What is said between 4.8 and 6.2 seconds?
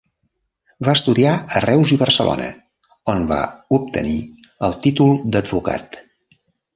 títol d'advocat.